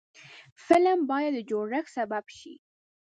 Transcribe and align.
فلم 0.65 0.99
باید 1.11 1.33
د 1.35 1.39
جوړښت 1.49 1.93
سبب 1.97 2.23
شي 2.37 2.53